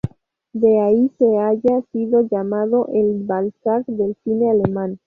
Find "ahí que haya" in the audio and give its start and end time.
0.79-1.79